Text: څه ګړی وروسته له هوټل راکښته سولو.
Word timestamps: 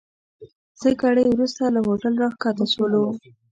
څه 0.79 0.89
ګړی 1.01 1.23
وروسته 1.29 1.63
له 1.75 1.79
هوټل 1.87 2.13
راکښته 2.23 2.65
سولو. 2.73 3.03